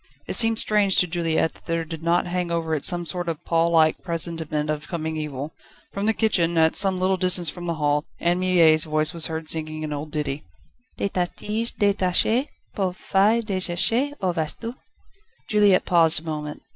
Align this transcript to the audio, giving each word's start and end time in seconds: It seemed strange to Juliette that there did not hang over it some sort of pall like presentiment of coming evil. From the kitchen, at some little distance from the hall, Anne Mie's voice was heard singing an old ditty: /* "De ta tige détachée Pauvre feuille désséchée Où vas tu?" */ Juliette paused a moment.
It 0.27 0.33
seemed 0.33 0.57
strange 0.57 0.95
to 0.95 1.05
Juliette 1.07 1.53
that 1.53 1.65
there 1.67 1.85
did 1.85 2.01
not 2.01 2.25
hang 2.25 2.49
over 2.49 2.73
it 2.73 2.83
some 2.83 3.05
sort 3.05 3.29
of 3.29 3.45
pall 3.45 3.69
like 3.69 4.01
presentiment 4.01 4.67
of 4.71 4.87
coming 4.87 5.15
evil. 5.15 5.53
From 5.93 6.07
the 6.07 6.13
kitchen, 6.15 6.57
at 6.57 6.75
some 6.75 6.99
little 6.99 7.17
distance 7.17 7.49
from 7.51 7.67
the 7.67 7.75
hall, 7.75 8.05
Anne 8.19 8.39
Mie's 8.39 8.85
voice 8.85 9.13
was 9.13 9.27
heard 9.27 9.47
singing 9.47 9.83
an 9.83 9.93
old 9.93 10.09
ditty: 10.09 10.43
/* 10.71 10.97
"De 10.97 11.07
ta 11.07 11.25
tige 11.25 11.73
détachée 11.75 12.47
Pauvre 12.75 12.97
feuille 12.97 13.43
désséchée 13.43 14.17
Où 14.17 14.33
vas 14.33 14.53
tu?" 14.59 14.73
*/ 15.13 15.47
Juliette 15.47 15.85
paused 15.85 16.19
a 16.19 16.23
moment. 16.23 16.63